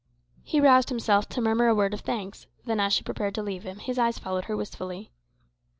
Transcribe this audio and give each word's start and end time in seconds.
He 0.41 0.59
roused 0.59 0.89
himself 0.89 1.29
to 1.29 1.41
murmur 1.41 1.67
a 1.67 1.75
word 1.75 1.93
of 1.93 1.99
thanks; 2.01 2.47
then, 2.65 2.79
as 2.79 2.91
she 2.91 3.03
prepared 3.03 3.35
to 3.35 3.43
leave 3.43 3.61
him, 3.61 3.77
his 3.77 3.99
eyes 3.99 4.17
followed 4.17 4.45
her 4.45 4.57
wistfully. 4.57 5.11